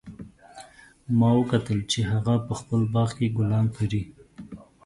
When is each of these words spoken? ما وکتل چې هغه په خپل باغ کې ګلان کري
ما 1.17 1.29
وکتل 1.39 1.79
چې 1.91 1.99
هغه 2.11 2.35
په 2.47 2.53
خپل 2.59 2.81
باغ 2.93 3.09
کې 3.17 3.27
ګلان 3.37 3.65
کري 3.77 4.03